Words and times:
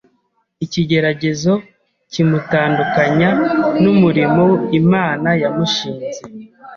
ikigeregezo 0.65 1.53
kimutandukanya 2.11 3.29
n’umurimo 3.81 4.45
Imana 4.79 5.29
yamushinze. 5.41 6.19